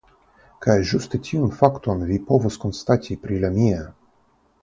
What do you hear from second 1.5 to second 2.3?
fakton vi